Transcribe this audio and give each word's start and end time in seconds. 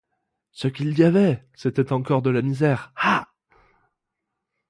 Ce 0.51 0.67
qu'il 0.67 0.97
y 0.97 1.03
avait, 1.03 1.45
c'était 1.53 1.91
encore 1.93 2.23
de 2.23 2.31
la 2.31 2.41
misère, 2.41 2.91
ah! 2.95 3.27